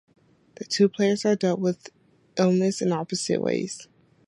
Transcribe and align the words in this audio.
The 0.55 0.63
two 0.65 0.89
players 0.89 1.25
also 1.25 1.35
dealt 1.35 1.59
with 1.59 1.91
illness 2.35 2.81
in 2.81 2.91
opposite 2.91 3.39
ways. 3.39 3.87